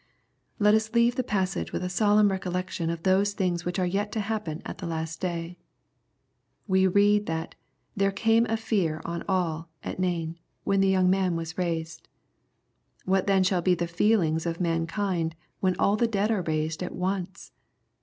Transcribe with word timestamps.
Let 0.57 0.73
us 0.73 0.95
leave 0.95 1.13
the 1.15 1.23
passage 1.23 1.71
with 1.71 1.83
a 1.83 1.87
solemn 1.87 2.31
recollection 2.31 2.89
of 2.89 3.03
those 3.03 3.33
things 3.33 3.65
which 3.65 3.77
are 3.77 3.85
yet 3.85 4.11
to 4.13 4.19
happen 4.19 4.63
at 4.65 4.79
the 4.79 4.87
last 4.87 5.21
day. 5.21 5.59
We 6.65 6.87
read 6.87 7.27
that" 7.27 7.53
there 7.95 8.11
came 8.11 8.47
a 8.47 8.57
fear 8.57 9.03
on 9.05 9.23
all," 9.29 9.69
at 9.83 9.99
Nain. 9.99 10.39
when 10.63 10.79
the 10.79 10.87
young 10.89 11.11
man 11.11 11.35
was 11.35 11.55
raised. 11.55 12.07
What 13.05 13.27
then 13.27 13.43
shall 13.43 13.61
be 13.61 13.75
the 13.75 13.85
feelings 13.85 14.47
of 14.47 14.59
mankind 14.59 15.35
when 15.59 15.75
all 15.77 15.95
the 15.95 16.07
dead 16.07 16.31
are 16.31 16.41
raised 16.41 16.81
at 16.81 16.95
once 16.95 17.51